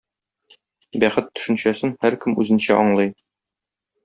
[1.03, 3.15] Бәхет төшенчәсен һәркем үзенчә аңлый.